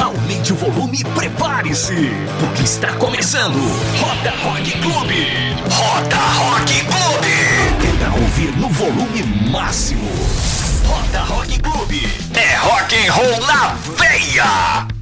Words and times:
Aumente 0.00 0.52
o 0.52 0.56
volume 0.56 1.00
e 1.00 1.04
prepare-se, 1.04 2.10
porque 2.40 2.62
está 2.62 2.88
começando 2.94 3.58
Roda 4.00 4.30
Rock 4.42 4.70
Clube. 4.78 5.26
Roda 5.70 6.16
Rock 6.16 6.72
Clube. 6.84 7.98
Pra 7.98 8.14
ouvir 8.14 8.56
no 8.56 8.68
volume 8.70 9.22
máximo. 9.50 10.10
Roda 10.86 11.20
Rock 11.24 11.58
Clube. 11.60 12.00
É 12.34 12.56
rock 12.56 12.94
and 12.96 13.12
roll 13.12 13.46
na 13.46 13.74
veia. 13.98 14.99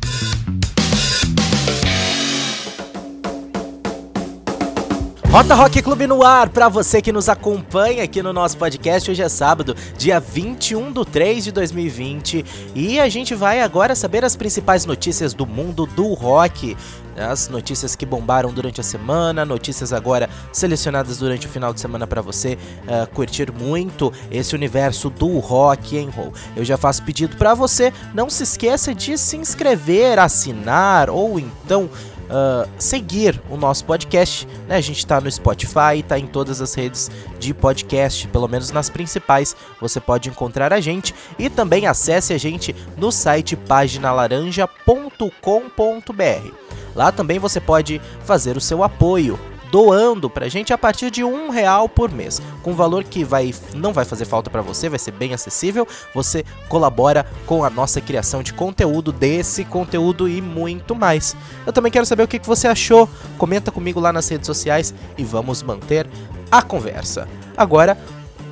Rota 5.31 5.55
Rock 5.55 5.83
Clube 5.83 6.07
no 6.07 6.25
ar, 6.25 6.49
para 6.49 6.71
você 6.71 7.03
que 7.03 7.13
nos 7.13 7.29
acompanha 7.29 8.03
aqui 8.03 8.23
no 8.23 8.33
nosso 8.33 8.57
podcast. 8.57 9.11
Hoje 9.11 9.23
é 9.23 9.29
sábado, 9.29 9.77
dia 9.99 10.19
21 10.19 10.91
de 10.91 11.05
3 11.05 11.45
de 11.45 11.53
2020, 11.53 12.45
e 12.75 12.99
a 12.99 13.11
gente 13.11 13.35
vai 13.35 13.61
agora 13.61 13.95
saber 13.95 14.25
as 14.25 14.35
principais 14.35 14.87
notícias 14.87 15.35
do 15.35 15.45
mundo 15.45 15.85
do 15.85 16.15
rock. 16.15 16.75
As 17.15 17.49
notícias 17.49 17.95
que 17.95 18.07
bombaram 18.07 18.53
durante 18.53 18.81
a 18.81 18.85
semana, 18.85 19.45
notícias 19.45 19.93
agora 19.93 20.31
selecionadas 20.51 21.19
durante 21.19 21.47
o 21.47 21.51
final 21.51 21.75
de 21.75 21.81
semana 21.81 22.07
para 22.07 22.23
você 22.23 22.57
uh, 22.85 23.13
curtir 23.13 23.53
muito 23.53 24.11
esse 24.31 24.55
universo 24.55 25.11
do 25.11 25.39
rock 25.41 25.99
and 25.99 26.11
roll. 26.11 26.33
Eu 26.57 26.65
já 26.65 26.79
faço 26.79 27.03
pedido 27.03 27.37
para 27.37 27.55
você, 27.55 27.93
não 28.15 28.31
se 28.31 28.45
esqueça 28.45 28.95
de 28.95 29.19
se 29.19 29.37
inscrever, 29.37 30.19
assinar 30.19 31.11
ou 31.11 31.39
então 31.39 31.91
uh, 32.29 32.69
seguir 32.79 33.41
o 33.51 33.57
nosso 33.57 33.85
podcast. 33.85 34.47
Né? 34.67 34.77
A 34.77 34.81
gente 34.81 34.99
está 34.99 35.21
no 35.21 35.31
Spotify, 35.31 35.99
está 35.99 36.19
em 36.19 36.27
todas 36.27 36.61
as 36.61 36.75
redes 36.75 37.11
de 37.39 37.55
podcast, 37.55 38.27
pelo 38.29 38.49
menos 38.49 38.71
nas 38.71 38.89
principais, 38.89 39.57
você 39.81 40.01
pode 40.01 40.29
encontrar 40.29 40.73
a 40.73 40.81
gente. 40.81 41.15
E 41.39 41.49
também 41.49 41.87
acesse 41.87 42.33
a 42.33 42.39
gente 42.39 42.75
no 42.97 43.11
site 43.11 43.57
paginalaranja.com.br. 43.57 46.53
Lá 46.95 47.13
também 47.13 47.39
você 47.39 47.61
pode 47.61 48.01
fazer 48.25 48.57
o 48.57 48.61
seu 48.61 48.83
apoio 48.83 49.39
doando 49.71 50.29
pra 50.31 50.49
gente 50.49 50.73
a 50.73 50.79
partir 50.79 51.11
de 51.11 51.23
um 51.25 51.51
real 51.51 51.89
por 51.89 52.11
mês, 52.11 52.41
com 52.63 52.75
valor 52.75 53.05
que 53.05 53.25
vai 53.25 53.55
não 53.75 53.93
vai 53.93 54.05
fazer 54.05 54.25
falta 54.25 54.51
para 54.51 54.63
você, 54.63 54.89
vai 54.89 54.99
ser 54.99 55.13
bem 55.13 55.35
acessível. 55.35 55.87
Você 56.15 56.45
colabora 56.69 57.27
com 57.47 57.65
a 57.65 57.71
nossa 57.71 58.01
criação 58.01 58.43
de 58.43 58.53
conteúdo, 58.53 59.13
desse 59.13 59.65
conteúdo 59.65 60.29
e 60.29 60.41
muito 60.41 60.95
mais. 60.95 61.37
Eu 61.67 61.73
também 61.73 61.93
quero 61.93 62.07
saber 62.07 62.23
o 62.23 62.29
que 62.29 62.39
você 62.39 62.69
achou. 62.69 63.09
Comenta 63.37 63.71
comigo 63.71 64.01
lá 64.01 64.13
nas 64.13 64.29
redes 64.29 64.47
sociais 64.47 64.95
e 65.17 65.25
vamos 65.25 65.63
manter 65.63 66.07
a 66.51 66.63
conversa. 66.63 67.29
Agora, 67.57 67.99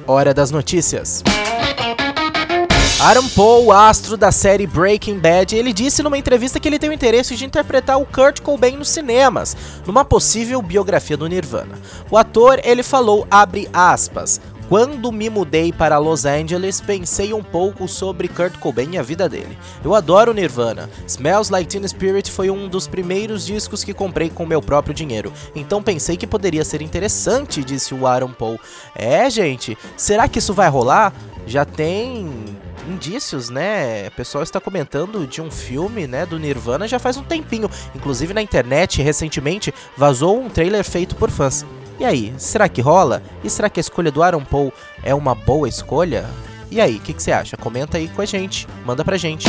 hora 0.06 0.34
das 0.34 0.50
notícias. 0.50 1.22
Aaron 2.98 3.28
Paul, 3.28 3.72
astro 3.72 4.16
da 4.16 4.32
série 4.32 4.66
Breaking 4.66 5.18
Bad, 5.18 5.54
ele 5.54 5.70
disse 5.74 6.02
numa 6.02 6.16
entrevista 6.16 6.58
que 6.58 6.66
ele 6.66 6.78
tem 6.78 6.88
o 6.88 6.92
interesse 6.94 7.36
de 7.36 7.44
interpretar 7.44 8.00
o 8.00 8.06
Kurt 8.06 8.40
Cobain 8.40 8.74
nos 8.74 8.88
cinemas, 8.88 9.54
numa 9.86 10.02
possível 10.02 10.62
biografia 10.62 11.14
do 11.14 11.26
Nirvana. 11.26 11.78
O 12.10 12.16
ator, 12.16 12.58
ele 12.64 12.82
falou, 12.82 13.26
abre 13.30 13.68
aspas, 13.70 14.40
quando 14.66 15.12
me 15.12 15.28
mudei 15.28 15.74
para 15.74 15.98
Los 15.98 16.24
Angeles, 16.24 16.80
pensei 16.80 17.34
um 17.34 17.42
pouco 17.42 17.86
sobre 17.86 18.28
Kurt 18.28 18.56
Cobain 18.56 18.94
e 18.94 18.98
a 18.98 19.02
vida 19.02 19.28
dele. 19.28 19.58
Eu 19.84 19.94
adoro 19.94 20.32
Nirvana. 20.32 20.88
Smells 21.06 21.52
Like 21.52 21.68
Teen 21.68 21.86
Spirit 21.86 22.32
foi 22.32 22.48
um 22.48 22.66
dos 22.66 22.88
primeiros 22.88 23.44
discos 23.44 23.84
que 23.84 23.92
comprei 23.92 24.30
com 24.30 24.46
meu 24.46 24.62
próprio 24.62 24.94
dinheiro. 24.94 25.30
Então 25.54 25.82
pensei 25.82 26.16
que 26.16 26.26
poderia 26.26 26.64
ser 26.64 26.80
interessante, 26.80 27.62
disse 27.62 27.94
o 27.94 28.06
Aaron 28.06 28.32
Paul. 28.32 28.58
É, 28.94 29.28
gente, 29.28 29.76
será 29.98 30.26
que 30.26 30.38
isso 30.38 30.54
vai 30.54 30.70
rolar? 30.70 31.12
Já 31.46 31.64
tem 31.64 32.56
indícios, 32.86 33.50
né? 33.50 34.08
O 34.08 34.10
pessoal 34.12 34.42
está 34.42 34.60
comentando 34.60 35.26
de 35.26 35.40
um 35.40 35.50
filme, 35.50 36.06
né, 36.06 36.24
do 36.24 36.38
Nirvana 36.38 36.86
já 36.86 36.98
faz 36.98 37.16
um 37.16 37.22
tempinho. 37.22 37.70
Inclusive 37.94 38.32
na 38.32 38.42
internet, 38.42 39.02
recentemente, 39.02 39.72
vazou 39.96 40.40
um 40.40 40.48
trailer 40.48 40.84
feito 40.84 41.14
por 41.16 41.30
fãs. 41.30 41.64
E 41.98 42.04
aí, 42.04 42.34
será 42.36 42.68
que 42.68 42.80
rola? 42.80 43.22
E 43.42 43.48
será 43.48 43.70
que 43.70 43.80
a 43.80 43.82
escolha 43.82 44.10
do 44.10 44.22
Aaron 44.22 44.44
Paul 44.44 44.72
é 45.02 45.14
uma 45.14 45.34
boa 45.34 45.68
escolha? 45.68 46.26
E 46.70 46.80
aí, 46.80 46.96
o 46.96 47.00
que, 47.00 47.14
que 47.14 47.22
você 47.22 47.32
acha? 47.32 47.56
Comenta 47.56 47.96
aí 47.96 48.08
com 48.08 48.20
a 48.20 48.26
gente, 48.26 48.66
manda 48.84 49.04
pra 49.04 49.16
gente. 49.16 49.46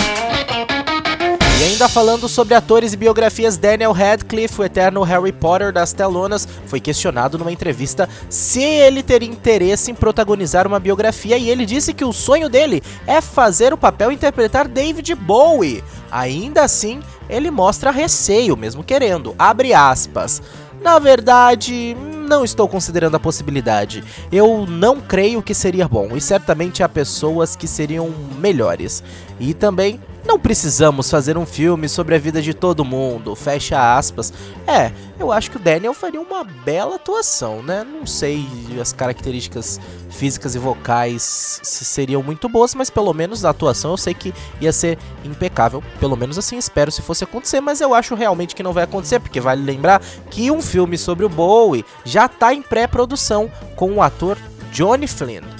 E 1.59 1.63
ainda 1.63 1.89
falando 1.89 2.29
sobre 2.29 2.53
atores 2.53 2.93
e 2.93 2.97
biografias, 2.97 3.57
Daniel 3.57 3.91
Radcliffe, 3.91 4.61
o 4.61 4.63
eterno 4.63 5.01
Harry 5.01 5.31
Potter 5.31 5.73
das 5.73 5.91
telonas, 5.91 6.47
foi 6.67 6.79
questionado 6.79 7.35
numa 7.35 7.51
entrevista 7.51 8.07
se 8.29 8.61
ele 8.61 9.01
teria 9.01 9.27
interesse 9.27 9.89
em 9.89 9.95
protagonizar 9.95 10.67
uma 10.67 10.79
biografia 10.79 11.35
e 11.35 11.49
ele 11.49 11.65
disse 11.65 11.95
que 11.95 12.05
o 12.05 12.13
sonho 12.13 12.47
dele 12.47 12.83
é 13.07 13.21
fazer 13.21 13.73
o 13.73 13.77
papel 13.77 14.11
interpretar 14.11 14.67
David 14.67 15.15
Bowie. 15.15 15.83
Ainda 16.11 16.61
assim, 16.61 16.99
ele 17.27 17.49
mostra 17.49 17.89
receio, 17.89 18.55
mesmo 18.55 18.83
querendo. 18.83 19.33
Abre 19.39 19.73
aspas. 19.73 20.43
Na 20.79 20.99
verdade, 20.99 21.97
não 22.27 22.43
estou 22.43 22.67
considerando 22.67 23.15
a 23.15 23.19
possibilidade. 23.19 24.03
Eu 24.31 24.67
não 24.67 25.01
creio 25.01 25.41
que 25.41 25.55
seria 25.55 25.87
bom, 25.87 26.15
e 26.15 26.21
certamente 26.21 26.83
há 26.83 26.89
pessoas 26.89 27.55
que 27.55 27.67
seriam 27.67 28.13
melhores. 28.37 29.03
E 29.39 29.55
também 29.55 29.99
não 30.27 30.37
precisamos 30.37 31.09
fazer 31.09 31.37
um 31.37 31.45
filme 31.45 31.87
sobre 31.87 32.13
a 32.13 32.19
vida 32.19 32.41
de 32.41 32.53
todo 32.53 32.83
mundo, 32.83 33.35
fecha 33.35 33.97
aspas. 33.97 34.33
É, 34.67 34.91
eu 35.17 35.31
acho 35.31 35.49
que 35.49 35.57
o 35.57 35.59
Daniel 35.59 35.93
faria 35.93 36.19
uma 36.19 36.43
bela 36.43 36.95
atuação, 36.95 37.63
né? 37.63 37.83
Não 37.83 38.05
sei 38.05 38.45
as 38.79 38.91
características 38.91 39.79
físicas 40.09 40.53
e 40.53 40.59
vocais 40.59 41.59
se 41.63 41.85
seriam 41.85 42.21
muito 42.21 42.49
boas, 42.49 42.75
mas 42.75 42.89
pelo 42.89 43.13
menos 43.13 43.45
a 43.45 43.49
atuação 43.49 43.91
eu 43.91 43.97
sei 43.97 44.13
que 44.13 44.33
ia 44.59 44.73
ser 44.73 44.99
impecável. 45.23 45.81
Pelo 45.99 46.17
menos 46.17 46.37
assim 46.37 46.57
espero 46.57 46.91
se 46.91 47.01
fosse 47.01 47.23
acontecer, 47.23 47.61
mas 47.61 47.79
eu 47.79 47.93
acho 47.93 48.13
realmente 48.13 48.55
que 48.55 48.63
não 48.63 48.73
vai 48.73 48.83
acontecer, 48.83 49.19
porque 49.19 49.39
vale 49.39 49.63
lembrar 49.63 50.01
que 50.29 50.51
um 50.51 50.61
filme 50.61 50.97
sobre 50.97 51.25
o 51.25 51.29
Bowie 51.29 51.85
já 52.03 52.25
está 52.25 52.53
em 52.53 52.61
pré-produção 52.61 53.49
com 53.75 53.93
o 53.93 54.01
ator 54.01 54.37
Johnny 54.71 55.07
Flynn. 55.07 55.56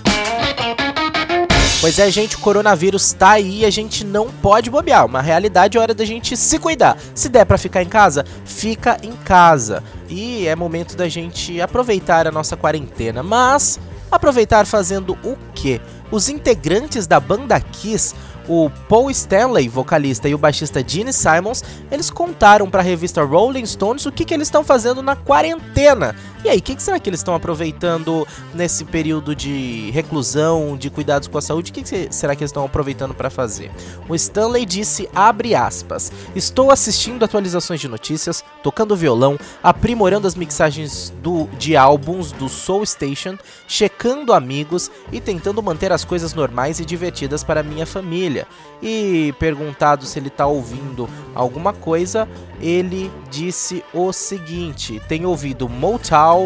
Pois 1.88 2.00
é, 2.00 2.12
gente, 2.12 2.36
o 2.36 2.40
coronavírus 2.40 3.14
tá 3.14 3.30
aí 3.30 3.62
e 3.62 3.66
a 3.66 3.70
gente 3.70 4.04
não 4.04 4.30
pode 4.30 4.70
bobear. 4.70 5.06
Uma 5.06 5.22
realidade 5.22 5.78
é 5.78 5.80
hora 5.80 5.94
da 5.94 6.04
gente 6.04 6.36
se 6.36 6.60
cuidar. 6.60 6.98
Se 7.16 7.30
der 7.30 7.46
para 7.46 7.58
ficar 7.58 7.82
em 7.82 7.88
casa, 7.88 8.26
fica 8.44 8.98
em 9.02 9.14
casa. 9.14 9.82
E 10.10 10.46
é 10.46 10.54
momento 10.54 10.98
da 10.98 11.08
gente 11.08 11.62
aproveitar 11.62 12.28
a 12.28 12.32
nossa 12.32 12.58
quarentena. 12.58 13.24
Mas 13.24 13.80
aproveitar 14.12 14.66
fazendo 14.66 15.18
o 15.24 15.38
quê? 15.56 15.80
Os 16.12 16.28
integrantes 16.28 17.08
da 17.08 17.22
banda 17.22 17.58
Kiss 17.58 18.14
o 18.48 18.70
Paul 18.88 19.12
Stanley, 19.12 19.68
vocalista, 19.68 20.30
e 20.30 20.34
o 20.34 20.38
baixista 20.38 20.84
Gene 20.86 21.12
Simons, 21.12 21.64
eles 21.92 22.10
contaram 22.10 22.70
para 22.70 22.80
a 22.80 22.84
revista 22.84 23.24
Rolling 23.24 23.66
Stones 23.66 24.06
o 24.06 24.12
que, 24.12 24.24
que 24.24 24.34
eles 24.34 24.48
estão 24.48 24.64
fazendo 24.64 25.02
na 25.02 25.16
quarentena. 25.16 26.16
E 26.48 26.50
aí, 26.50 26.60
o 26.60 26.62
que, 26.62 26.78
que, 26.78 26.82
será 26.82 26.98
que 26.98 27.10
eles 27.10 27.20
estão 27.20 27.36
aproveitando 27.36 28.26
nesse 28.54 28.86
período 28.86 29.36
de 29.36 29.92
reclusão, 29.92 30.78
de 30.78 30.90
cuidados 30.90 31.28
com 31.28 31.38
a 31.38 31.42
saúde? 31.42 31.72
O 31.72 31.74
que, 31.74 31.84
que 31.84 32.08
será 32.10 32.38
que 32.38 32.42
eles 32.42 32.52
estão 32.52 32.64
aproveitando 32.64 33.14
para 33.14 33.30
fazer? 33.30 33.70
O 34.08 34.16
Stanley 34.16 34.66
disse, 34.66 35.10
abre 35.14 35.54
aspas, 35.54 36.10
estou 36.34 36.72
assistindo 36.72 37.26
atualizações 37.26 37.82
de 37.82 37.90
notícias, 37.90 38.46
tocando 38.64 38.96
violão, 38.96 39.38
aprimorando 39.62 40.26
as 40.26 40.36
mixagens 40.36 41.14
do, 41.22 41.48
de 41.60 41.76
álbuns 41.76 42.32
do 42.32 42.48
Soul 42.48 42.86
Station, 42.86 43.38
checando 43.68 44.32
amigos 44.32 44.90
e 45.12 45.20
tentando 45.20 45.62
manter 45.62 45.92
as 45.92 46.06
coisas 46.06 46.34
normais 46.34 46.80
e 46.80 46.86
divertidas 46.86 47.44
para 47.44 47.62
minha 47.62 47.86
família. 47.86 48.48
E 48.82 49.34
perguntado 49.38 50.06
se 50.06 50.18
ele 50.18 50.30
está 50.30 50.48
ouvindo 50.48 51.10
alguma 51.36 51.74
coisa, 51.74 52.26
ele 52.62 53.12
disse 53.30 53.84
o 53.94 54.14
seguinte: 54.14 55.02
tem 55.10 55.26
ouvido 55.26 55.68
Motown 55.68 56.37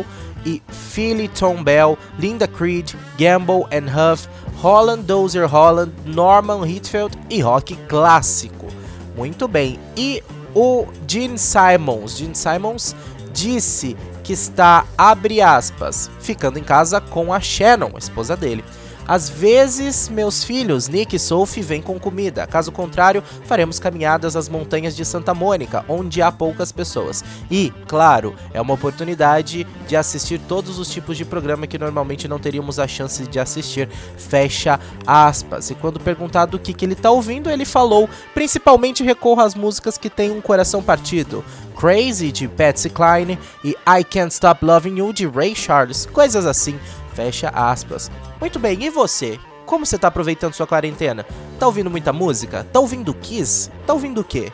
e 0.46 0.62
Philly 0.68 1.28
Tom 1.28 1.64
Bell, 1.64 1.98
Linda 2.18 2.48
Creed, 2.48 2.94
Gamble 3.18 3.66
and 3.72 3.88
Huff, 3.90 4.28
Holland 4.62 5.04
Dozer 5.04 5.48
Holland, 5.48 5.92
Norman 6.06 6.62
Whitfield 6.62 7.18
e 7.30 7.42
rock 7.42 7.76
clássico. 7.88 8.68
Muito 9.16 9.48
bem. 9.48 9.80
E 9.96 10.24
o 10.56 10.88
Gene 11.08 11.38
Simons, 11.38 12.18
Gene 12.18 12.36
Simons 12.36 12.96
disse 13.34 13.96
que 14.24 14.34
está 14.34 14.86
abre 14.98 15.42
aspas, 15.42 16.10
ficando 16.20 16.60
em 16.60 16.64
casa 16.64 17.02
com 17.02 17.34
a 17.34 17.40
Shannon, 17.40 17.92
esposa 17.98 18.36
dele. 18.36 18.64
Às 19.08 19.30
vezes, 19.30 20.10
meus 20.10 20.44
filhos, 20.44 20.88
Nick 20.88 21.16
e 21.16 21.20
Sophie, 21.20 21.62
vêm 21.62 21.82
com 21.82 22.00
comida. 22.00 22.48
Caso 22.48 22.72
contrário, 22.72 23.24
faremos 23.46 23.80
caminhadas 23.80 24.36
às 24.36 24.48
montanhas 24.48 24.96
de 24.96 25.04
Santa 25.04 25.34
Mônica, 25.34 25.84
onde 25.88 26.22
há 26.22 26.32
poucas 26.32 26.72
pessoas. 26.72 27.24
E, 27.50 27.74
claro, 27.88 28.36
é 28.54 28.62
uma 28.62 28.74
oportunidade 28.74 29.66
de 29.88 29.96
assistir 29.96 30.40
todos 30.48 30.80
os 30.80 30.90
tipos 30.90 31.18
de 31.18 31.26
programa 31.26 31.68
que 31.68 31.78
normalmente 31.78 32.28
não 32.28 32.40
teríamos 32.40 32.80
a 32.80 32.88
chance 32.88 33.28
de 33.28 33.40
assistir. 33.40 33.90
Fecha 34.18 34.80
aspas. 35.06 35.70
E 35.70 35.76
quando 35.76 36.00
perguntado 36.00 36.58
o 36.58 36.60
que, 36.60 36.74
que 36.74 36.86
ele 36.86 36.94
está 36.94 37.12
ouvindo, 37.12 37.50
ele 37.50 37.66
falou: 37.66 38.10
principalmente 38.34 39.04
recorro 39.04 39.42
às 39.42 39.56
músicas 39.56 39.98
que 39.98 40.10
têm 40.10 40.32
um 40.32 40.42
coração 40.42 40.82
partido. 40.82 41.44
Crazy 41.78 42.32
de 42.32 42.48
Patsy 42.48 42.90
Cline 42.90 43.40
e 43.64 43.70
I 43.72 44.04
Can't 44.04 44.32
Stop 44.32 44.64
Loving 44.64 45.00
You 45.00 45.12
de 45.12 45.26
Ray 45.26 45.56
Charles, 45.56 46.06
coisas 46.06 46.46
assim. 46.46 46.80
Fecha 47.14 47.50
aspas. 47.50 48.10
Muito 48.40 48.60
bem, 48.60 48.84
e 48.84 48.90
você? 48.90 49.40
Como 49.66 49.86
você 49.86 49.98
tá 49.98 50.08
aproveitando 50.08 50.54
sua 50.54 50.68
quarentena? 50.68 51.26
Tá 51.60 51.66
ouvindo 51.66 51.90
muita 51.90 52.12
música? 52.12 52.66
Tá 52.72 52.80
ouvindo 52.80 53.14
Kiss? 53.14 53.70
Tá 53.86 53.94
ouvindo 53.94 54.22
o 54.22 54.24
quê? 54.24 54.52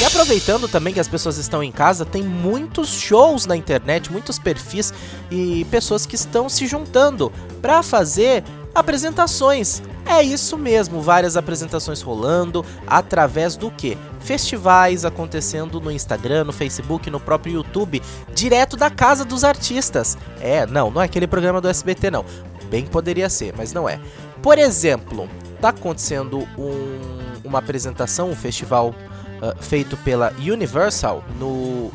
E 0.00 0.04
aproveitando 0.04 0.68
também 0.68 0.92
que 0.92 1.00
as 1.00 1.08
pessoas 1.08 1.38
estão 1.38 1.62
em 1.62 1.72
casa, 1.72 2.04
tem 2.04 2.22
muitos 2.22 2.88
shows 2.88 3.46
na 3.46 3.56
internet, 3.56 4.12
muitos 4.12 4.38
perfis 4.38 4.92
e 5.30 5.64
pessoas 5.70 6.04
que 6.04 6.14
estão 6.14 6.48
se 6.48 6.66
juntando 6.66 7.32
para 7.62 7.82
fazer 7.82 8.44
apresentações. 8.74 9.82
É 10.06 10.22
isso 10.22 10.58
mesmo, 10.58 11.00
várias 11.00 11.36
apresentações 11.36 12.02
rolando 12.02 12.64
através 12.86 13.56
do 13.56 13.70
que? 13.70 13.96
Festivais 14.20 15.04
acontecendo 15.04 15.80
no 15.80 15.90
Instagram, 15.90 16.44
no 16.44 16.52
Facebook, 16.52 17.10
no 17.10 17.18
próprio 17.18 17.54
YouTube, 17.54 18.02
direto 18.34 18.76
da 18.76 18.90
casa 18.90 19.24
dos 19.24 19.44
artistas. 19.44 20.16
É, 20.40 20.66
não, 20.66 20.90
não 20.90 21.00
é 21.00 21.06
aquele 21.06 21.26
programa 21.26 21.60
do 21.60 21.68
SBT 21.68 22.10
não. 22.10 22.24
Bem 22.70 22.84
poderia 22.86 23.28
ser, 23.28 23.54
mas 23.56 23.72
não 23.72 23.88
é. 23.88 23.98
Por 24.42 24.58
exemplo, 24.58 25.28
tá 25.60 25.70
acontecendo 25.70 26.46
um, 26.58 27.48
uma 27.48 27.58
apresentação, 27.58 28.30
um 28.30 28.36
festival 28.36 28.88
uh, 28.88 29.62
feito 29.62 29.96
pela 29.98 30.32
Universal 30.38 31.24
no, 31.38 31.90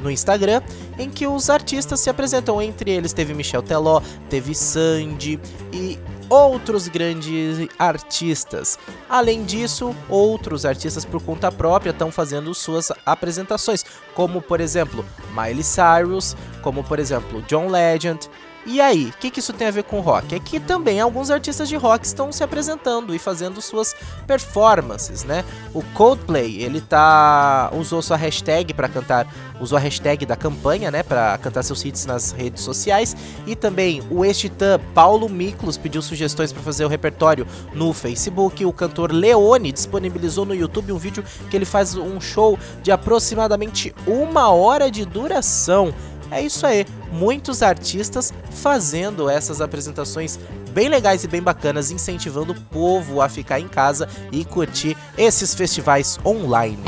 no 0.00 0.10
Instagram, 0.10 0.62
em 0.98 1.10
que 1.10 1.26
os 1.26 1.50
artistas 1.50 2.00
se 2.00 2.08
apresentam. 2.08 2.60
Entre 2.60 2.90
eles 2.90 3.12
teve 3.12 3.34
Michel 3.34 3.62
Teló, 3.62 4.00
teve 4.28 4.54
Sandy 4.54 5.38
e 5.72 5.98
outros 6.30 6.86
grandes 6.86 7.68
artistas. 7.78 8.78
Além 9.08 9.44
disso, 9.44 9.94
outros 10.08 10.64
artistas 10.64 11.04
por 11.04 11.20
conta 11.20 11.50
própria 11.50 11.90
estão 11.90 12.12
fazendo 12.12 12.54
suas 12.54 12.92
apresentações, 13.04 13.84
como 14.14 14.40
por 14.40 14.60
exemplo 14.60 15.04
Miley 15.34 15.64
Cyrus, 15.64 16.36
como 16.62 16.84
por 16.84 17.00
exemplo 17.00 17.42
John 17.42 17.68
Legend, 17.68 18.30
e 18.66 18.80
aí, 18.80 19.06
o 19.06 19.18
que, 19.18 19.30
que 19.30 19.40
isso 19.40 19.52
tem 19.52 19.68
a 19.68 19.70
ver 19.70 19.84
com 19.84 20.00
rock? 20.00 20.34
É 20.34 20.38
que 20.38 20.60
também 20.60 21.00
alguns 21.00 21.30
artistas 21.30 21.68
de 21.68 21.76
rock 21.76 22.04
estão 22.04 22.30
se 22.30 22.44
apresentando 22.44 23.14
e 23.14 23.18
fazendo 23.18 23.60
suas 23.62 23.94
performances, 24.26 25.24
né? 25.24 25.44
O 25.72 25.82
Coldplay, 25.94 26.62
ele 26.62 26.80
tá 26.80 27.70
usou 27.72 28.02
sua 28.02 28.16
hashtag 28.16 28.74
para 28.74 28.88
cantar, 28.88 29.26
usou 29.58 29.78
a 29.78 29.80
hashtag 29.80 30.26
da 30.26 30.36
campanha, 30.36 30.90
né, 30.90 31.02
para 31.02 31.38
cantar 31.38 31.62
seus 31.62 31.84
hits 31.84 32.04
nas 32.04 32.32
redes 32.32 32.62
sociais, 32.62 33.16
e 33.46 33.56
também 33.56 34.02
o 34.10 34.24
ex-titã 34.24 34.78
Paulo 34.94 35.28
Miklos 35.28 35.76
pediu 35.76 36.02
sugestões 36.02 36.52
para 36.52 36.62
fazer 36.62 36.84
o 36.84 36.88
repertório 36.88 37.46
no 37.72 37.92
Facebook. 37.92 38.64
O 38.64 38.72
cantor 38.72 39.12
Leone 39.12 39.72
disponibilizou 39.72 40.44
no 40.44 40.54
YouTube 40.54 40.92
um 40.92 40.98
vídeo 40.98 41.24
que 41.48 41.56
ele 41.56 41.64
faz 41.64 41.96
um 41.96 42.20
show 42.20 42.58
de 42.82 42.92
aproximadamente 42.92 43.94
uma 44.06 44.50
hora 44.50 44.90
de 44.90 45.04
duração. 45.04 45.94
É 46.30 46.40
isso 46.40 46.66
aí, 46.66 46.86
muitos 47.12 47.62
artistas 47.62 48.32
fazendo 48.50 49.28
essas 49.28 49.60
apresentações 49.60 50.38
bem 50.72 50.88
legais 50.88 51.24
e 51.24 51.28
bem 51.28 51.42
bacanas, 51.42 51.90
incentivando 51.90 52.52
o 52.52 52.60
povo 52.60 53.20
a 53.20 53.28
ficar 53.28 53.58
em 53.58 53.68
casa 53.68 54.08
e 54.30 54.44
curtir 54.44 54.96
esses 55.18 55.54
festivais 55.54 56.18
online. 56.24 56.78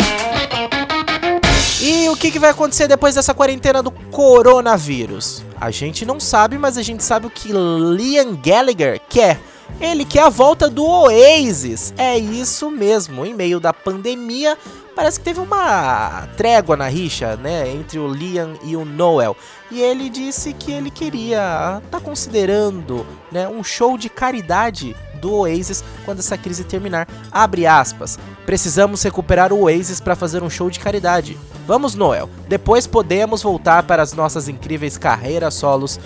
E 1.80 2.08
o 2.08 2.16
que, 2.16 2.30
que 2.30 2.38
vai 2.38 2.50
acontecer 2.50 2.86
depois 2.86 3.16
dessa 3.16 3.34
quarentena 3.34 3.82
do 3.82 3.90
coronavírus? 3.90 5.44
A 5.60 5.72
gente 5.72 6.06
não 6.06 6.20
sabe, 6.20 6.56
mas 6.56 6.78
a 6.78 6.82
gente 6.82 7.02
sabe 7.02 7.26
o 7.26 7.30
que 7.30 7.52
Liam 7.52 8.36
Gallagher 8.36 9.00
quer. 9.08 9.40
Ele 9.80 10.04
quer 10.04 10.22
a 10.22 10.28
volta 10.28 10.70
do 10.70 10.84
Oasis. 10.84 11.92
É 11.98 12.16
isso 12.16 12.70
mesmo. 12.70 13.26
Em 13.26 13.34
meio 13.34 13.58
da 13.58 13.72
pandemia, 13.72 14.56
parece 14.94 15.18
que 15.18 15.24
teve 15.24 15.40
uma 15.40 16.28
trégua 16.36 16.76
na 16.76 16.88
rixa, 16.88 17.36
né, 17.36 17.68
entre 17.68 17.98
o 17.98 18.08
Liam 18.08 18.54
e 18.62 18.76
o 18.76 18.84
Noel. 18.84 19.36
E 19.70 19.80
ele 19.80 20.08
disse 20.08 20.52
que 20.52 20.72
ele 20.72 20.90
queria 20.90 21.82
tá 21.90 21.98
considerando, 22.00 23.06
né, 23.30 23.48
um 23.48 23.64
show 23.64 23.96
de 23.96 24.08
caridade 24.08 24.94
do 25.20 25.32
Oasis 25.32 25.84
quando 26.04 26.18
essa 26.18 26.36
crise 26.36 26.64
terminar. 26.64 27.08
Abre 27.30 27.66
aspas. 27.66 28.18
Precisamos 28.44 29.02
recuperar 29.02 29.52
o 29.52 29.62
Oasis 29.62 30.00
para 30.00 30.16
fazer 30.16 30.42
um 30.42 30.50
show 30.50 30.68
de 30.68 30.80
caridade. 30.80 31.38
Vamos, 31.66 31.94
Noel. 31.94 32.28
Depois 32.48 32.86
podemos 32.86 33.42
voltar 33.42 33.84
para 33.84 34.02
as 34.02 34.12
nossas 34.12 34.48
incríveis 34.48 34.98
carreiras 34.98 35.54
solos. 35.54 36.00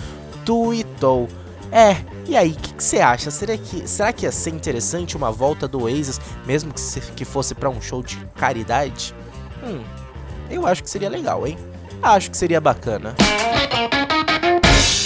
Tweetou. 0.45 1.27
É, 1.71 1.97
e 2.27 2.35
aí, 2.35 2.51
o 2.51 2.55
que 2.55 2.83
você 2.83 2.99
acha? 2.99 3.31
Será 3.31 3.57
que, 3.57 3.87
será 3.87 4.13
que 4.13 4.25
ia 4.25 4.31
ser 4.31 4.51
interessante 4.51 5.17
uma 5.17 5.31
volta 5.31 5.67
do 5.67 5.83
Oasis, 5.83 6.19
mesmo 6.45 6.73
que, 6.73 6.79
se, 6.79 6.99
que 6.99 7.25
fosse 7.25 7.53
para 7.53 7.69
um 7.69 7.81
show 7.81 8.01
de 8.01 8.17
caridade? 8.35 9.13
Hum, 9.63 9.81
eu 10.49 10.65
acho 10.65 10.83
que 10.83 10.89
seria 10.89 11.09
legal, 11.09 11.45
hein? 11.45 11.57
Acho 12.01 12.31
que 12.31 12.37
seria 12.37 12.61
bacana. 12.61 13.15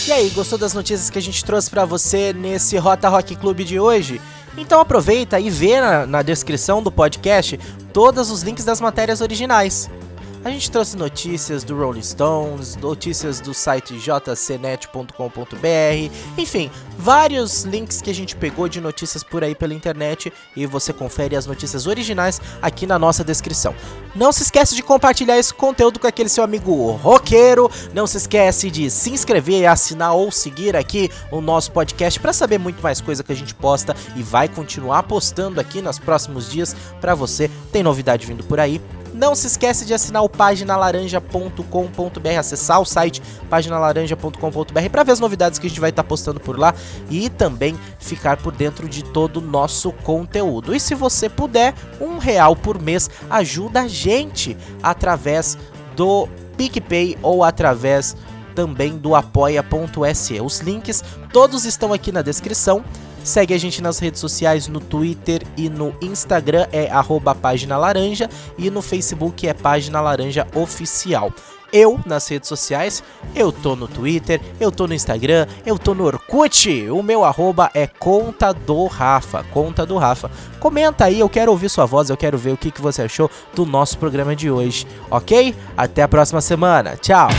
E 0.07 0.11
aí, 0.11 0.29
gostou 0.29 0.57
das 0.57 0.73
notícias 0.73 1.09
que 1.09 1.17
a 1.17 1.21
gente 1.21 1.43
trouxe 1.43 1.69
para 1.69 1.85
você 1.85 2.33
nesse 2.33 2.77
Rota 2.77 3.07
Rock 3.07 3.35
Club 3.35 3.59
de 3.61 3.79
hoje? 3.79 4.19
Então 4.57 4.81
aproveita 4.81 5.39
e 5.39 5.49
vê 5.49 5.79
na, 5.79 6.05
na 6.05 6.21
descrição 6.21 6.83
do 6.83 6.91
podcast 6.91 7.57
todos 7.93 8.29
os 8.29 8.41
links 8.41 8.65
das 8.65 8.81
matérias 8.81 9.21
originais. 9.21 9.89
A 10.43 10.49
gente 10.49 10.71
trouxe 10.71 10.97
notícias 10.97 11.63
do 11.63 11.77
Rolling 11.77 12.01
Stones, 12.01 12.75
notícias 12.75 13.39
do 13.39 13.53
site 13.53 13.99
jcnet.com.br, 13.99 15.15
enfim, 16.35 16.71
vários 16.97 17.61
links 17.61 18.01
que 18.01 18.09
a 18.09 18.13
gente 18.13 18.35
pegou 18.35 18.67
de 18.67 18.81
notícias 18.81 19.23
por 19.23 19.43
aí 19.43 19.53
pela 19.53 19.75
internet 19.75 20.33
e 20.55 20.65
você 20.65 20.91
confere 20.91 21.35
as 21.35 21.45
notícias 21.45 21.85
originais 21.85 22.41
aqui 22.59 22.87
na 22.87 22.97
nossa 22.97 23.23
descrição. 23.23 23.75
Não 24.15 24.31
se 24.31 24.41
esquece 24.41 24.75
de 24.75 24.81
compartilhar 24.81 25.37
esse 25.37 25.53
conteúdo 25.53 25.99
com 25.99 26.07
aquele 26.07 26.27
seu 26.27 26.43
amigo 26.43 26.89
roqueiro, 26.93 27.69
não 27.93 28.07
se 28.07 28.17
esquece 28.17 28.71
de 28.71 28.89
se 28.89 29.11
inscrever, 29.11 29.69
assinar 29.69 30.15
ou 30.15 30.31
seguir 30.31 30.75
aqui 30.75 31.11
o 31.29 31.39
nosso 31.39 31.71
podcast 31.71 32.19
para 32.19 32.33
saber 32.33 32.57
muito 32.57 32.81
mais 32.81 32.99
coisa 32.99 33.23
que 33.23 33.31
a 33.31 33.35
gente 33.35 33.53
posta 33.53 33.95
e 34.15 34.23
vai 34.23 34.47
continuar 34.47 35.03
postando 35.03 35.61
aqui 35.61 35.83
nos 35.83 35.99
próximos 35.99 36.49
dias 36.49 36.75
para 36.99 37.13
você. 37.13 37.47
Tem 37.71 37.83
novidade 37.83 38.25
vindo 38.25 38.43
por 38.43 38.59
aí. 38.59 38.81
Não 39.13 39.35
se 39.35 39.47
esquece 39.47 39.85
de 39.85 39.93
assinar 39.93 40.23
o 40.23 40.29
paginalaranja.com.br, 40.29 42.39
acessar 42.39 42.81
o 42.81 42.85
site 42.85 43.21
paginalaranja.com.br 43.49 44.89
para 44.91 45.03
ver 45.03 45.11
as 45.11 45.19
novidades 45.19 45.59
que 45.59 45.67
a 45.67 45.69
gente 45.69 45.81
vai 45.81 45.89
estar 45.89 46.03
tá 46.03 46.09
postando 46.09 46.39
por 46.39 46.57
lá 46.57 46.73
e 47.09 47.29
também 47.29 47.77
ficar 47.99 48.37
por 48.37 48.53
dentro 48.53 48.87
de 48.87 49.03
todo 49.03 49.37
o 49.37 49.41
nosso 49.41 49.91
conteúdo. 49.91 50.75
E 50.75 50.79
se 50.79 50.95
você 50.95 51.29
puder, 51.29 51.73
um 51.99 52.17
real 52.17 52.55
por 52.55 52.81
mês 52.81 53.09
ajuda 53.29 53.81
a 53.81 53.87
gente 53.87 54.57
através 54.81 55.57
do 55.95 56.27
PicPay 56.57 57.17
ou 57.21 57.43
através 57.43 58.15
também 58.55 58.97
do 58.97 59.15
apoia.se. 59.15 60.41
Os 60.41 60.59
links 60.59 61.03
todos 61.31 61.65
estão 61.65 61.93
aqui 61.93 62.11
na 62.11 62.21
descrição. 62.21 62.83
Segue 63.23 63.53
a 63.53 63.57
gente 63.57 63.81
nas 63.81 63.99
redes 63.99 64.19
sociais, 64.19 64.67
no 64.67 64.79
Twitter 64.79 65.43
e 65.55 65.69
no 65.69 65.95
Instagram 66.01 66.67
é 66.71 66.89
arroba 66.89 67.35
página 67.35 67.77
laranja 67.77 68.29
e 68.57 68.69
no 68.69 68.81
Facebook 68.81 69.47
é 69.47 69.53
página 69.53 70.01
laranja 70.01 70.47
oficial. 70.55 71.31
Eu, 71.73 71.99
nas 72.05 72.27
redes 72.27 72.49
sociais, 72.49 73.01
eu 73.33 73.51
tô 73.51 73.77
no 73.77 73.87
Twitter, 73.87 74.41
eu 74.59 74.71
tô 74.71 74.87
no 74.87 74.93
Instagram, 74.93 75.47
eu 75.65 75.79
tô 75.79 75.93
no 75.93 76.03
Orkut. 76.03 76.89
O 76.89 77.01
meu 77.01 77.23
arroba 77.23 77.71
é 77.73 77.87
conta 77.87 78.53
do 78.53 78.87
Rafa, 78.87 79.45
conta 79.51 79.85
do 79.85 79.97
Rafa. 79.97 80.29
Comenta 80.59 81.05
aí, 81.05 81.19
eu 81.21 81.29
quero 81.29 81.51
ouvir 81.51 81.69
sua 81.69 81.85
voz, 81.85 82.09
eu 82.09 82.17
quero 82.17 82.37
ver 82.37 82.51
o 82.51 82.57
que, 82.57 82.71
que 82.71 82.81
você 82.81 83.03
achou 83.03 83.31
do 83.55 83.65
nosso 83.65 83.97
programa 83.97 84.35
de 84.35 84.51
hoje, 84.51 84.85
ok? 85.09 85.55
Até 85.77 86.03
a 86.03 86.07
próxima 86.07 86.41
semana, 86.41 86.97
tchau! 86.97 87.29